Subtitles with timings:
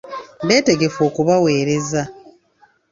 [0.47, 2.01] Beetegefu okubaweereza.